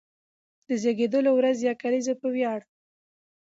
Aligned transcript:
د 0.67 0.69
زېږېدلو 0.81 1.31
ورځې 1.35 1.63
يا 1.69 1.73
کليزې 1.81 2.13
په 2.21 2.27
وياړ، 2.35 2.59